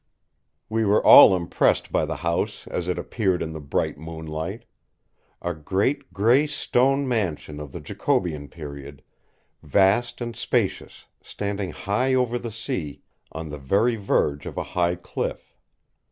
[0.67, 4.65] We were all impressed by the house as it appeared in the bright moonlight.
[5.43, 9.03] A great grey stone mansion of the Jacobean period;
[9.61, 14.95] vast and spacious, standing high over the sea on the very verge of a high
[14.95, 15.55] cliff.